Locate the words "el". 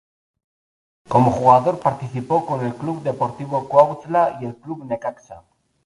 2.65-2.73, 4.45-4.55